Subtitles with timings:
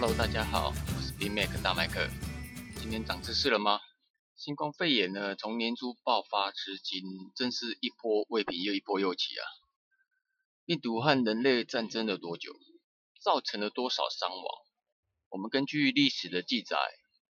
[0.00, 2.08] Hello，大家好，我是 B Mac 大麦克。
[2.80, 3.80] 今天长知识了吗？
[4.36, 7.02] 新冠肺炎呢，从年初爆发至今，
[7.34, 9.42] 真是一波未平又一波又起啊！
[10.64, 12.54] 病毒和人类战争了多久？
[13.20, 14.44] 造成了多少伤亡？
[15.30, 16.76] 我们根据历史的记载，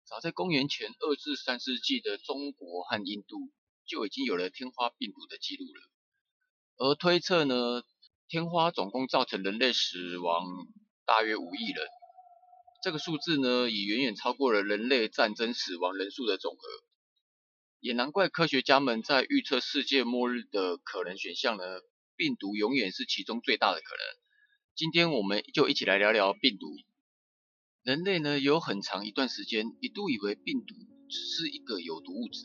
[0.06, 3.52] 早在公元前二至三世纪的中国和印度
[3.86, 5.82] 就已经有了天花病毒的记录了。
[6.78, 7.84] 而推测呢，
[8.30, 10.46] 天花总共造成人类死亡
[11.06, 11.86] 大约五亿人。
[12.84, 16.60] 这个数字呢，已远远超过了人类战争死亡人数的总和，
[17.80, 21.64] 也难怪科学家们在预测世界末日的可能选项呢，
[22.18, 24.04] 病毒永远是其中最大的可能。
[24.76, 26.68] 今天我们就一起来聊聊病毒。
[27.84, 30.76] 人类呢，有很长一段时间一度以为病毒
[31.08, 32.42] 只是一个有毒物质，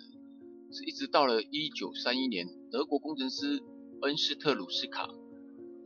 [0.72, 3.60] 是一直到了一九三一年，德国工程师
[4.02, 5.08] 恩斯特鲁斯卡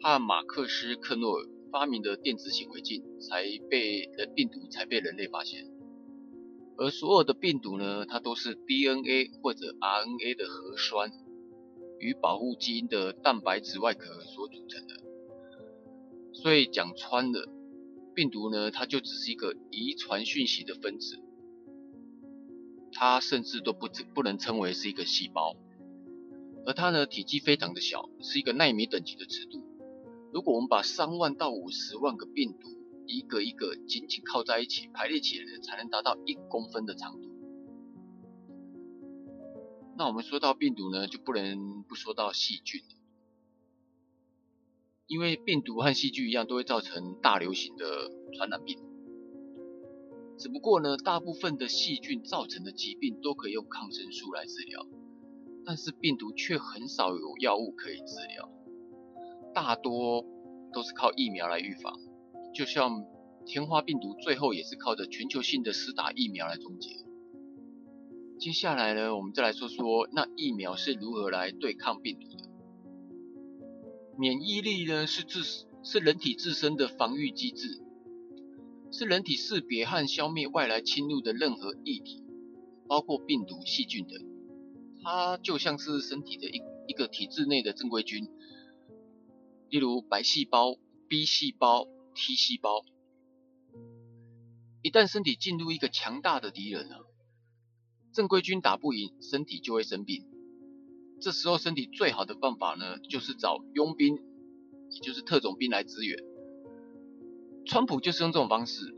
[0.02, 1.51] 和马克思克诺尔。
[1.72, 5.66] 发明的电子显微镜才被人病毒才被人类发现，
[6.76, 11.10] 而所有的病毒呢，它都是 DNA 或者 RNA 的核酸
[11.98, 15.00] 与保护基因的蛋白质外壳所组成的。
[16.34, 17.48] 所以讲穿了，
[18.14, 21.20] 病毒呢，它就只是一个遗传讯息的分子，
[22.92, 25.56] 它甚至都不不能称为是一个细胞，
[26.66, 29.71] 而它呢，体积非常的小，是一个纳米等级的尺度。
[30.32, 32.68] 如果我们把三万到五十万个病毒
[33.06, 37.28] 一个一个紧紧靠在一起排列起来，才能达到一公分的长度。
[39.98, 42.80] 那我们说到病毒呢，就不能不说到细菌
[45.06, 48.78] 因为病毒和细菌一样，都会造成大流行的传染病。
[50.38, 54.86] 只不过呢，大部分的细菌造成的疾病都可以用抗生素来治疗，
[55.66, 58.50] 但是病毒却很少有药物可以治疗。
[59.54, 60.24] 大多
[60.72, 61.98] 都是靠疫苗来预防，
[62.54, 63.04] 就像
[63.44, 66.90] 天花病毒最后也是靠着全球性的施打疫苗来终结。
[68.38, 72.48] 接下来呢，我们再来说说那疫苗是如何来对抗病毒的。
[74.18, 75.40] 免疫力呢是自
[75.84, 77.80] 是人体自身的防御机制，
[78.90, 82.24] 是人体识别和消灭外来侵入的任何异体，
[82.88, 84.18] 包括病毒、细菌等。
[85.02, 88.28] 它就像是身体的一一个体制内的正规军。
[89.72, 90.76] 例如白细胞、
[91.08, 92.84] B 细胞、T 细胞，
[94.82, 97.06] 一旦身体进入一个强大的敌人了，
[98.12, 100.26] 正规军打不赢，身体就会生病。
[101.22, 104.18] 这时候身体最好的办法呢，就是找佣兵，
[104.90, 106.22] 也就是特种兵来支援。
[107.64, 108.94] 川普就是用这种方式，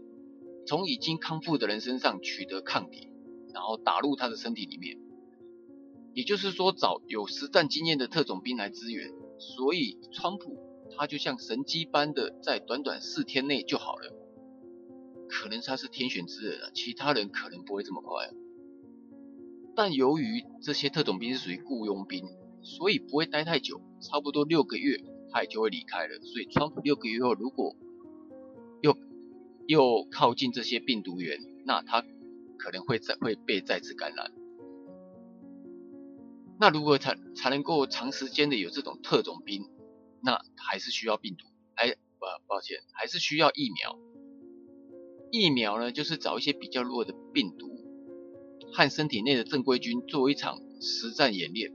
[0.66, 3.12] 从已经康复的人身上取得抗体，
[3.52, 4.98] 然后打入他的身体里面。
[6.14, 9.12] 也就是说，找有实战经验的特种兵来支援。
[9.38, 10.56] 所以，川普
[10.96, 14.12] 他就像神机般的在短短四天内就好了，
[15.28, 18.30] 可能他是天选之人啊，其他人可能不会这么快。
[19.76, 22.24] 但由于这些特种兵是属于雇佣兵，
[22.62, 26.20] 所以不会待太久，差不多六个月他也就会离开了。
[26.20, 27.74] 所以，川普六个月后如果
[28.80, 28.96] 又
[29.66, 32.04] 又靠近这些病毒源，那他
[32.56, 34.32] 可能会再会被再次感染。
[36.58, 39.68] 那如果才才能够长时间的有这种特种兵，
[40.22, 43.98] 那还是需要病毒，还不抱歉，还是需要疫苗。
[45.32, 47.68] 疫苗呢，就是找一些比较弱的病毒
[48.72, 51.72] 和身体内的正规军做一场实战演练，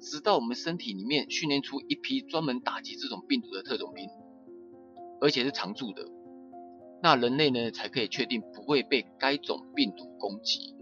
[0.00, 4.08] 直到我们身体里面训练出一批专门打击这种病毒的特种兵，
[5.20, 6.08] 而且是常驻的，
[7.02, 10.74] 那人类呢才可以确定不会被该种病毒攻击。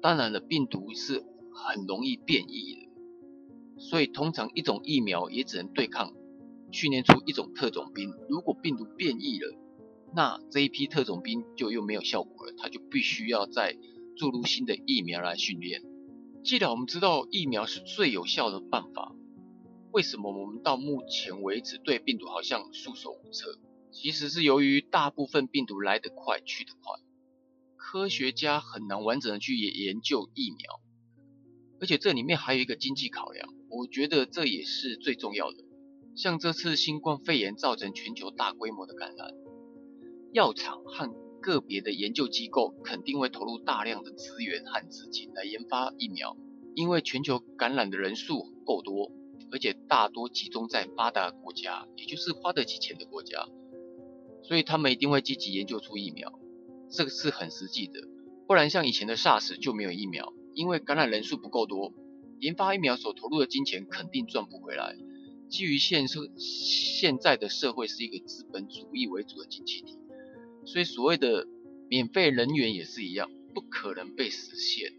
[0.00, 1.24] 当然了，病毒是。
[1.58, 6.14] 很容易变异的，所以通常一种疫苗也只能对抗
[6.70, 8.14] 训练出一种特种兵。
[8.28, 9.58] 如果病毒变异了，
[10.14, 13.76] 那这一批特种兵就又没有效果了，他就必须要再
[14.16, 15.82] 注入新的疫苗来训练。
[16.44, 19.14] 既然我们知道疫苗是最有效的办法，
[19.90, 23.58] 为什么我们到目前为止对病毒好像束手无策？
[23.90, 27.00] 其实是由于大部分病毒来得快去得快，
[27.76, 30.80] 科学家很难完整的去研研究疫苗。
[31.80, 35.58] 而且这里面还有一个经济考量，我觉得这也是最重要的。
[36.16, 39.30] 像这次新冠肺炎造成全球大规模的感染，
[40.32, 41.08] 药厂和
[41.40, 46.36] 个别的研究机构肯定会投入大量的资源和资金来研发疫苗，
[46.74, 49.12] 因为全球感染的人数够多，
[49.52, 53.46] 而且大多集中在发达国家，也就是花得起钱的国家，
[54.42, 56.40] 所以他们一定会积极研究出疫苗，
[56.90, 58.00] 这个是很实际的。
[58.48, 60.32] 不然像以前的 SARS 就没有疫苗。
[60.58, 61.92] 因为感染人数不够多，
[62.40, 64.96] 研发疫苗所投入的金钱肯定赚不回来。
[65.48, 69.96] 基于现社现在的社会是一个资本主义为主的经济体，
[70.64, 71.46] 所以所谓的
[71.88, 74.90] 免费人员也是一样，不可能被实现，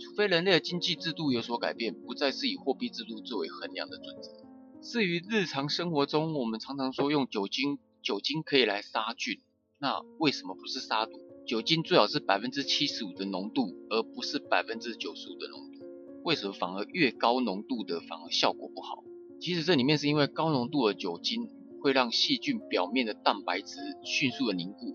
[0.00, 4.44] 除非人类的经济制度有所改变，不再是以货币制度作为衡量的准则。
[4.82, 9.38] 至于日常生活中，我们常常说用酒精，酒精可以来杀菌，
[9.78, 11.12] 那为什么不是杀毒？
[11.50, 15.84] 酒精最好是百分之七十五的浓度，而不是百分之九十五的浓度。
[16.22, 19.02] 为什么反而越高浓度的反而效果不好？
[19.40, 21.50] 其实这里面是因为高浓度的酒精
[21.80, 24.94] 会让细菌表面的蛋白质迅速的凝固，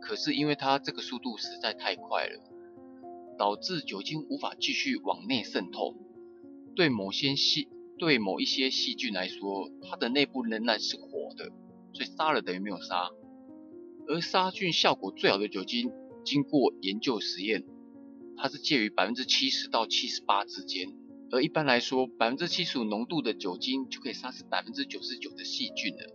[0.00, 2.44] 可是因为它这个速度实在太快了，
[3.36, 5.96] 导致酒精无法继续往内渗透，
[6.76, 7.66] 对某些细
[7.98, 11.50] 对某一些细菌来说，它的内部仍然是活的，
[11.92, 13.10] 所以杀了等于没有杀。
[14.08, 15.90] 而杀菌效果最好的酒精，
[16.24, 17.64] 经过研究实验，
[18.38, 20.94] 它是介于百分之七十到七十八之间。
[21.30, 26.14] 而一般来说，百分之七十五浓度的酒精就可以杀死百分之九十九的细菌了。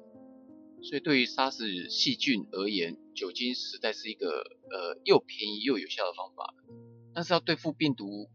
[0.81, 4.27] 所以对于杀死细菌而言，酒精实在是一个
[4.71, 6.55] 呃又便宜又有效的方法。
[7.13, 8.27] 但是要对付病毒，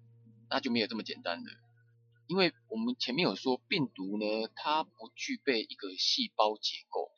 [0.48, 1.50] 那就没有这么简单了。
[2.28, 7.10] 因为我们前面有说，病毒呢，它不具备一个细胞结构，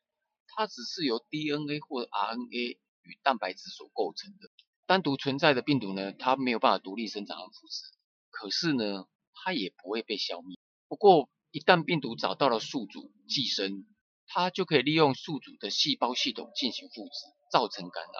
[0.60, 4.50] 它只是由 DNA 或 RNA 与蛋白质所构成的。
[4.84, 7.82] 单独存在的病毒呢，它没有办法独立生长和复制，
[8.28, 10.58] 可是呢，它也不会被消灭。
[10.86, 13.86] 不过，一旦病毒找到了宿主寄生，
[14.26, 17.10] 它就可以利用宿主的细胞系统进行复制，
[17.50, 18.12] 造成感染。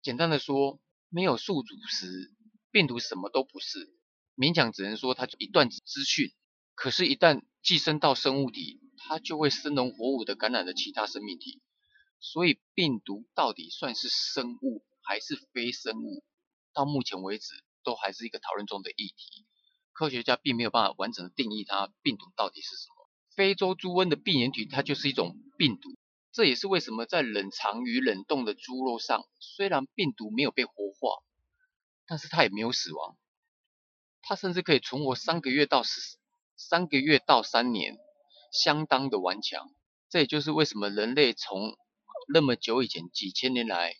[0.00, 0.80] 简单的说，
[1.10, 2.32] 没有宿主时，
[2.70, 3.92] 病毒什么都不是。
[4.34, 6.32] 勉强只能说它就一段资讯，
[6.74, 11.60] 可是，一旦寄生到生物体，它就会生龙活虎的感染了其他生命体。
[12.22, 16.24] 所以，病毒到底算是生物还是非生物，
[16.72, 19.44] 到目前为止都还是一个讨论中的议题。
[19.92, 23.10] 科学家并没有办法完整的定义它病毒到底是什么。
[23.34, 25.90] 非洲猪瘟的病原体它就是一种病毒，
[26.32, 31.22] 这也是为什么在冷藏与冷冻的猪肉上，虽然病毒没有被活化，
[32.06, 33.18] 但是它也没有死亡。
[34.22, 36.00] 它甚至可以存活三个月到十
[36.56, 37.98] 三个月到三年，
[38.52, 39.74] 相当的顽强。
[40.08, 41.76] 这也就是为什么人类从
[42.28, 43.94] 那么久以前几千年来，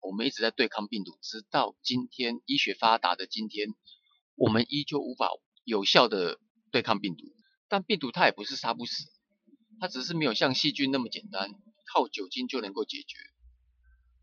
[0.00, 3.68] 我们一直在对抗病毒，直到今天医学发达的今天，
[4.36, 5.30] 我们依旧无法
[5.64, 6.38] 有效的
[6.70, 7.24] 对抗病毒。
[7.68, 9.04] 但病毒它也不是杀不死，
[9.80, 11.50] 它只是没有像细菌那么简单，
[11.92, 13.18] 靠酒精就能够解决。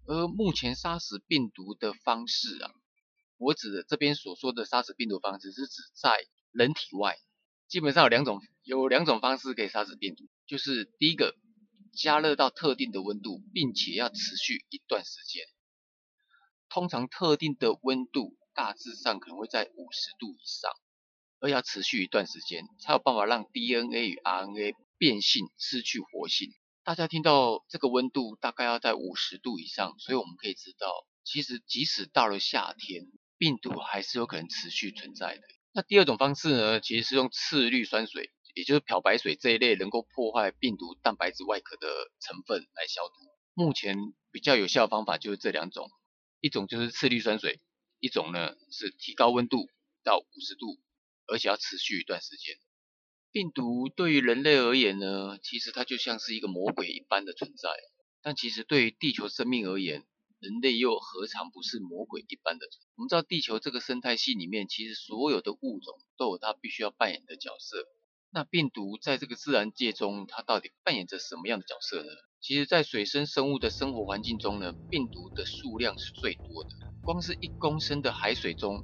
[0.08, 2.72] 而目前杀死病毒的方式啊。
[3.38, 7.18] 我指的这边所说的杀死病毒方式，是指在人体外，
[7.68, 11.36] 基本上有两种，有两种方式可以杀死病毒，就是第一个，
[11.96, 15.44] 加热到特定的温度，并且要持续一段时间，
[16.70, 20.72] 通常特定的温度大致上可能会在五十度以上，
[21.40, 26.52] 而要持续一段时间，才有办法让 DNA 与 RNA 变性失去活性。
[26.84, 33.06] 大家听到这个温度大概要在五十度以上，所以我们可以知道，其实即使到了夏天。
[33.38, 35.42] 病毒还是有可能持续存在的。
[35.74, 41.88] 那第二种方式呢，其实是用次氯酸水，也就是漂白水这一类能够破坏病毒蛋白质外壳的
[42.22, 43.14] 成分来消毒。
[43.54, 43.98] 目前
[44.32, 45.90] 比较有效的方法就是这两种，
[46.40, 47.60] 一种就是次氯酸水，
[48.00, 49.70] 一种呢是提高温度
[50.04, 50.80] 到五十度，
[51.28, 52.56] 而且要持续一段时间。
[53.32, 57.70] 病毒对于人类而言呢，其实它就像是一个魔鬼一般的存在，
[58.22, 60.06] 但其实对于地球生命而言，
[60.40, 62.88] 人类又何尝不是魔鬼一般的存在？
[62.96, 67.86] 我们知道地球这个生态系里面，其实所有的物种都有它必须要扮演的角色。
[68.36, 72.10] 那病毒在这个自然界中，它到底扮演着什么样的角色呢？
[72.42, 76.72] 其实，在水生生物的生活环境中呢，病毒的数量是最多的。
[77.02, 78.84] 光是一公升的海水中，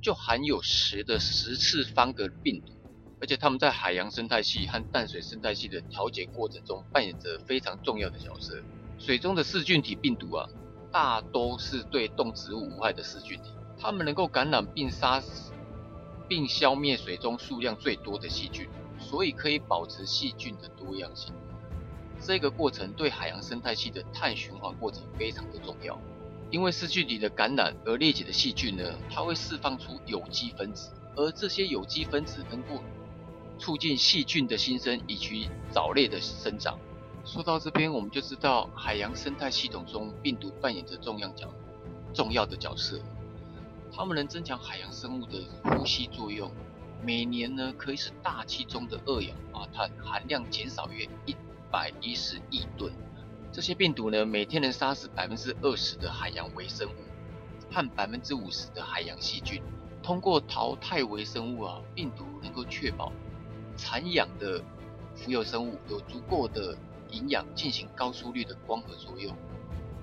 [0.00, 2.74] 就含有十的十次方个病毒。
[3.20, 8.62] 而且，它们在海洋生态系和淡水生态系的调节过程中，扮演着非常重要的角色。
[9.00, 10.48] 水中的噬菌体病毒啊。
[10.92, 15.50] 大都是对动植物无害的噬菌体，它们能够感染并杀死，
[16.28, 18.68] 并消灭水中数量最多的细菌，
[19.12, 21.34] 所以可以保持细菌的多样性。
[22.18, 26.00] 这个过程对海洋生态系的碳循环过程非常的重要。
[26.50, 32.82] 因为噬菌体的感染而裂解的细菌呢，它会释放出有机分子，而这些有机分子能够
[33.58, 36.78] 促进细菌的新生以及藻类的生长。
[37.22, 41.52] 说到这边，我们就知道海洋生态系统中病毒扮演着重要角
[42.14, 42.98] 重要的角色。
[43.94, 46.50] 它们能增强海洋生物的呼吸作用，
[47.04, 51.34] 每年呢可以使大气中的二氧化碳含量减少约一
[51.70, 52.92] 百一十亿吨。
[53.50, 59.62] 这些病毒呢每天能杀死百分之二十的海洋微生物和百分之五十的海洋细菌。
[60.02, 63.12] 通过淘汰微生物啊，病毒能够确保
[63.76, 64.62] 产氧的
[65.14, 66.76] 浮游生物有足够的。
[67.10, 69.36] 营养进行高速率的光合作用，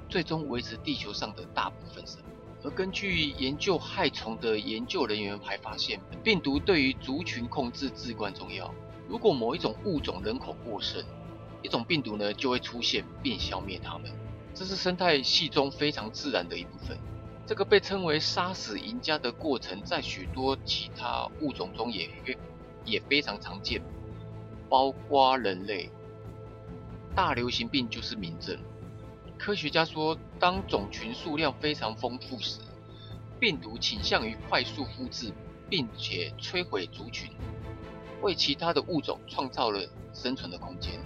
[0.08, 2.29] 最终维持地球上的大部分生命。
[2.64, 8.74] 而根据研究害虫的研究人员还发现，病毒对于族群控制至关重要。
[9.08, 11.04] 如果某一种物种人口过剩，
[11.62, 14.12] 一种病毒呢就会出现并消灭它们。
[14.54, 16.98] 这是生态系中非常自然的一部分。
[17.46, 22.10] 这个被称为杀死赢家的过程，在许多其他物种中也
[22.86, 23.82] 也非常常见，
[24.68, 25.90] 包括人类。
[27.16, 28.58] 大流行病就是明证。
[29.40, 32.60] 科学家说，当种群数量非常丰富时，
[33.40, 35.32] 病毒倾向于快速复制，
[35.70, 37.32] 并且摧毁族群，
[38.22, 39.82] 为其他的物种创造了
[40.14, 41.00] 生存的空间。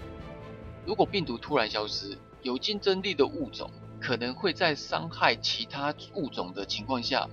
[0.84, 3.70] 如果病毒突然消失，有竞争力的物种
[4.02, 7.30] 可能会在伤害其他物种的情况下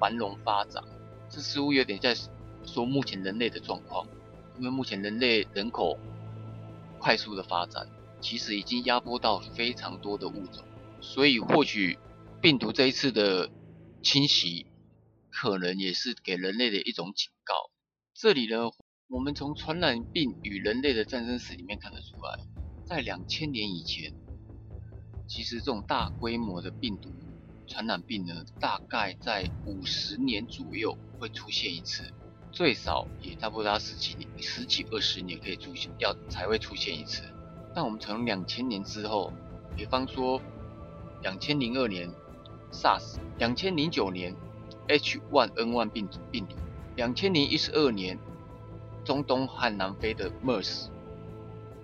[0.00, 0.82] 繁荣发展。
[1.28, 2.16] 这似乎有点在
[2.64, 4.06] 说目前人类的状况，
[4.56, 5.98] 因为目前人类人口
[6.98, 7.86] 快速的发展。
[8.20, 10.64] 其实已经压迫到非常多的物种，
[11.00, 11.98] 所以或许
[12.40, 13.50] 病毒这一次的
[14.02, 14.66] 侵袭，
[15.30, 17.54] 可能也是给人类的一种警告。
[18.14, 18.70] 这里呢，
[19.08, 22.38] 我们从传染病与人类的战争史里面看得出来，
[22.84, 24.12] 在两千年以前，
[25.28, 27.10] 其实这种大规模的病毒
[27.66, 32.12] 传染病呢，大概在五十年左右会出现一次，
[32.50, 37.22] 最少也差不多要十几年、十几二十年可以出现，要才会出现一次。
[37.78, 39.32] 但我们从两千年之后，
[39.76, 40.42] 比方说
[41.22, 42.10] 两千零二年
[42.72, 44.34] SARS，两千零九年
[44.88, 46.56] H1N1 病病毒，
[46.96, 48.18] 两千零一十二年
[49.04, 50.88] 中东和南非的 MERS，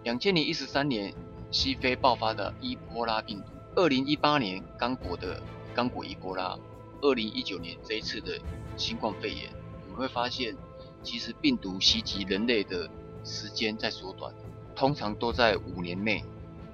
[0.02, 1.14] 两千零一十三年
[1.52, 3.44] 西非爆发的伊波拉病毒，
[3.76, 5.40] 二零一八年刚果的
[5.76, 6.58] 刚果伊波拉，
[7.02, 8.36] 二零一九年这一次的
[8.76, 9.48] 新冠肺炎，
[9.84, 10.56] 我们会发现，
[11.04, 12.90] 其实病毒袭击人类的
[13.22, 14.34] 时间在缩短。
[14.74, 16.24] 通常都在五年内，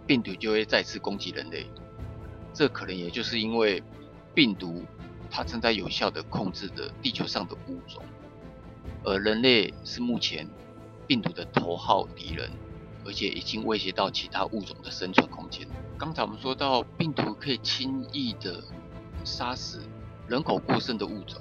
[0.07, 1.67] 病毒就会再次攻击人类。
[2.53, 3.83] 这可能也就是因为
[4.35, 4.83] 病毒
[5.31, 8.03] 它正在有效的控制着地球上的物种，
[9.05, 10.49] 而人类是目前
[11.07, 12.51] 病毒的头号敌人，
[13.05, 15.67] 而且已经威胁到其他物种的生存空间。
[15.97, 18.63] 刚才我们说到，病毒可以轻易的
[19.25, 19.81] 杀死
[20.27, 21.41] 人口过剩的物种，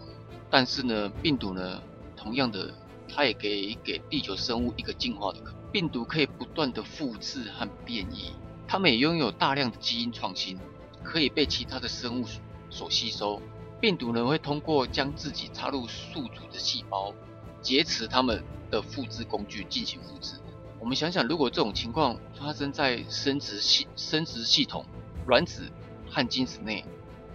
[0.50, 1.82] 但是呢，病毒呢，
[2.16, 2.74] 同样的，
[3.08, 5.59] 它也可以给地球生物一个进化的可能。
[5.72, 8.34] 病毒可以不断的复制和变异，
[8.68, 10.58] 它们也拥有大量的基因创新，
[11.04, 12.26] 可以被其他的生物
[12.70, 13.42] 所吸收。
[13.80, 17.14] 病毒呢会通过将自己插入宿主的细胞，
[17.62, 20.36] 劫持它们的复制工具进行复制。
[20.80, 24.86] 我们想想，如果这种情况发生在生殖系生殖系统、
[25.28, 25.70] 卵子
[26.10, 26.84] 和精子内，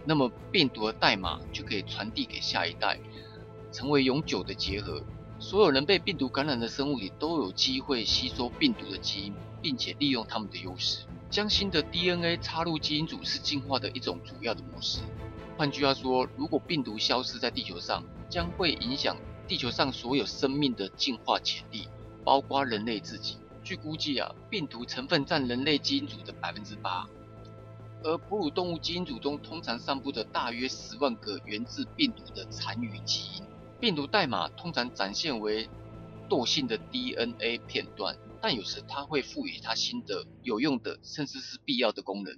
[0.04, 2.98] 那么病毒的代码就可以传递给下一代，
[3.70, 5.02] 成为永久的结合。
[5.46, 11.04] 所有人被病毒感染的生物里都有机会吸收病毒的基因，并且利用它们的优势。
[11.28, 15.00] 将新的 DNA 插入基因组是进化的一种主要的模式。
[15.58, 21.88] 换句话说，如果病毒消失在地球上，将会影响地球上所有生命的进化潜力，
[22.24, 23.36] 包括人类自己。
[23.62, 27.06] 据估计啊，病毒成分占人类基因组的百分之八，
[28.02, 33.44] 而哺乳动物基因组中通常散布着大约十万个源自病毒的残余基因。
[33.84, 35.68] 病毒代码通常展现为
[36.30, 42.34] 惰性的 DNA 片段，但有时它会赋予它新的有用的，甚至是必要的功能。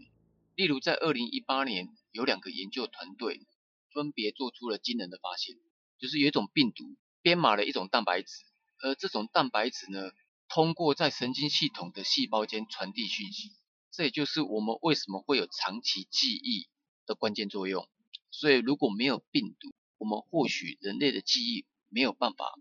[0.56, 3.46] 例如，在2018年，有两个研究团队
[3.94, 5.54] 分别做出了惊人的发现，
[6.00, 6.82] 就是有一种病毒
[7.22, 8.42] 编码了一种蛋白质，
[8.82, 10.10] 而这种蛋白质呢，
[10.48, 13.52] 通过在神经系统的细胞间传递讯息，
[13.92, 16.66] 这也就是我们为什么会有长期记忆
[17.06, 17.88] 的关键作用。
[18.32, 22.58] 所以，如果没有病毒，我们或许人类的记忆没有办法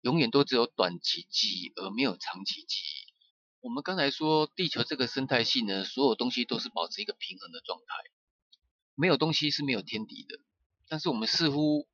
[0.00, 3.12] 永远都只有短期记忆，而没有长期记忆。
[3.60, 7.94] 我们刚才说地球这个生态系呢，所有东西都是保持一个平衡的状态，
[8.94, 10.40] 没有东西是没有天敌的。
[10.88, 11.86] 但是我们似乎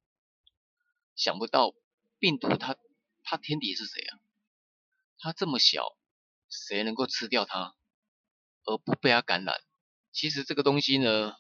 [1.16, 1.74] 想不到
[2.20, 2.76] 病毒它
[3.24, 4.20] 它天敌是谁啊？
[5.18, 5.96] 它这么小，
[6.48, 7.74] 谁能够吃掉它
[8.64, 9.60] 而不被它感染？
[10.12, 11.34] 其实这个东西呢，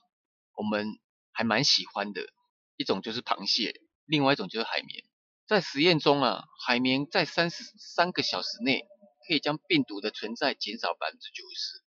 [0.54, 0.98] 我们
[1.30, 2.32] 还蛮喜欢的。
[2.76, 5.04] 一种就是螃蟹，另外一种就是海绵。
[5.46, 8.84] 在实验中啊，海绵在三十三个小时内
[9.26, 11.82] 可以将病毒的存在减少百分之九十。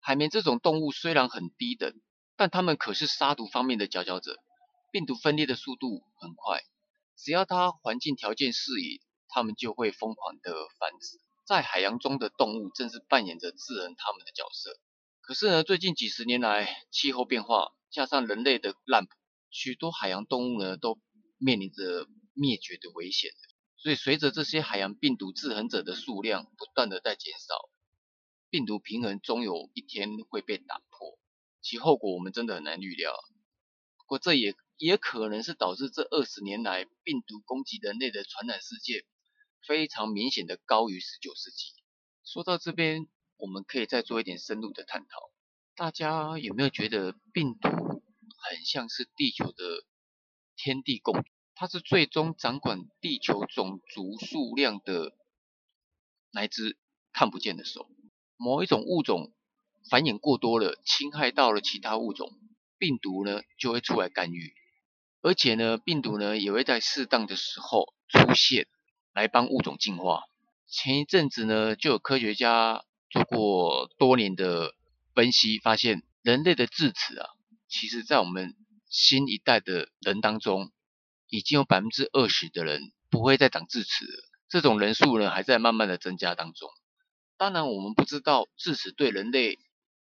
[0.00, 1.92] 海绵这种动物虽然很低等，
[2.36, 4.36] 但它们可是杀毒方面的佼佼者。
[4.92, 6.62] 病毒分裂的速度很快，
[7.18, 11.18] 只要它环境条件适宜，它们就会疯狂的繁殖。
[11.44, 14.80] 在海洋中的动物正是扮演着制衡它们的角色。
[15.20, 19.10] 可是呢，最近几十年来，气候变化加上人类的滥捕。
[19.50, 20.98] 许多海洋动物呢都
[21.38, 23.30] 面临着灭绝的危险，
[23.76, 27.70] 所以随着这些海洋病毒制衡者的数量不断的在减少，
[28.50, 31.18] 病毒平衡终有一天会被打破。
[31.62, 33.12] 其后果我们真的很难预料。
[33.98, 39.04] 不过这也也可能是导致这二十年来病毒攻击人类的传染事件
[39.66, 41.72] 非常明显的高于十九世纪。
[42.24, 45.32] 说到这边，我们可以再做一点深入的探讨。
[45.74, 47.95] 大家有没有觉得病毒
[48.36, 49.84] 很像是地球的
[50.56, 51.24] 天地共？
[51.54, 55.14] 它是最终掌管地球种族数量的
[56.30, 56.76] 那只
[57.12, 57.88] 看不见的手。
[58.36, 59.32] 某一种物种
[59.88, 62.30] 繁衍过多了，侵害到了其他物种，
[62.76, 64.52] 病毒呢就会出来干预。
[65.22, 68.68] 而且呢，病毒呢也会在适当的时候出现，
[69.14, 70.24] 来帮物种进化。
[70.68, 74.74] 前一阵子呢，就有科学家做过多年的
[75.14, 77.30] 分析，发现人类的智齿啊，
[77.78, 78.56] 其实在我们
[78.88, 80.72] 新一代的人当中，
[81.28, 84.24] 已经有百分之二十的人不会再长智齿了。
[84.48, 86.70] 这种人数呢，还在慢慢的增加当中。
[87.36, 89.58] 当然，我们不知道智齿对人类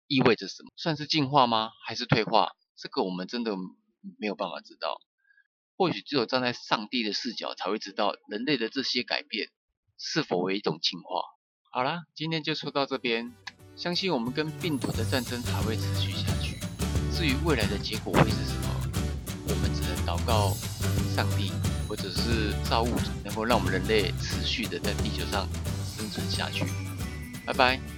[0.06, 1.70] 意味着什么，算是进化吗？
[1.86, 2.52] 还是退化？
[2.76, 3.56] 这个我们真的
[4.18, 5.00] 没有办法知道。
[5.78, 9.48] 或许只有站在上帝的视角，才会知道人类的这些改变。
[9.96, 11.22] 是否为一种进化？
[11.72, 13.32] 好啦，今天就说到这边。
[13.76, 16.35] 相信我们跟病毒的战争还会持续下去。
[17.16, 18.68] 至于未来的结果会是什么，
[19.48, 20.54] 我们只能祷告
[21.14, 21.50] 上帝
[21.88, 25.48] 或者是造物主，能够让我们人类持续的在地球上
[25.96, 26.66] 生存下去。
[27.46, 27.95] 拜拜。